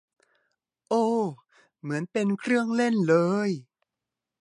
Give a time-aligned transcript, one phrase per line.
[0.89, 1.05] โอ้
[1.81, 3.15] เหมือนเป็นเครื่องเล่นเล
[3.47, 3.49] ย